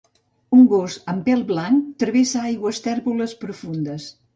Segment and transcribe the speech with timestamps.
[0.59, 4.15] Un gos amb pèl blanc travessa aigües tèrboles profundes.